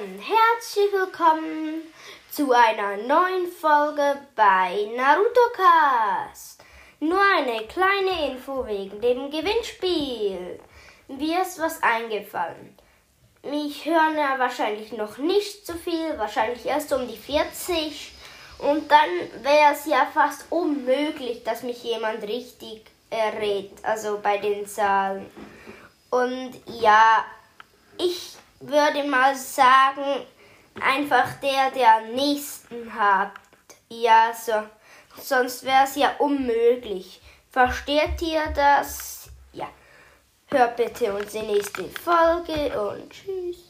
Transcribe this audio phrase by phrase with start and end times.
[0.00, 1.82] und herzlich willkommen
[2.30, 6.62] zu einer neuen Folge bei Naruto Cast.
[7.00, 10.60] Nur eine kleine Info wegen dem Gewinnspiel.
[11.08, 12.78] Mir ist was eingefallen.
[13.42, 18.12] Mich hören ja wahrscheinlich noch nicht so viel, wahrscheinlich erst um die 40.
[18.58, 24.64] Und dann wäre es ja fast unmöglich, dass mich jemand richtig errät, also bei den
[24.64, 25.28] Zahlen.
[26.10, 27.24] Und ja,
[27.98, 30.26] ich würde mal sagen,
[30.80, 33.32] einfach der, der am nächsten hat.
[33.88, 34.64] Ja, so.
[35.20, 37.20] Sonst wäre es ja unmöglich.
[37.50, 39.28] Versteht ihr das?
[39.52, 39.68] Ja.
[40.46, 43.68] Hört bitte unsere nächste Folge und tschüss.